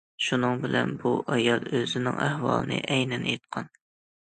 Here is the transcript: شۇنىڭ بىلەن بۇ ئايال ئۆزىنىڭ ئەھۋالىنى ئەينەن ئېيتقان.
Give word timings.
شۇنىڭ 0.27 0.55
بىلەن 0.63 0.93
بۇ 1.03 1.11
ئايال 1.35 1.69
ئۆزىنىڭ 1.81 2.19
ئەھۋالىنى 2.25 2.83
ئەينەن 2.89 3.31
ئېيتقان. 3.31 3.73